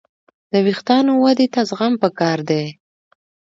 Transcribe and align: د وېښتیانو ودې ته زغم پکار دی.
د 0.51 0.53
وېښتیانو 0.65 1.11
ودې 1.23 1.47
ته 1.53 1.61
زغم 1.69 1.93
پکار 2.03 2.39
دی. 2.49 2.63